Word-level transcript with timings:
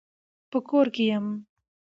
په 0.51 0.57
کور 0.69 0.87
کي 0.95 1.03
يم. 1.11 1.25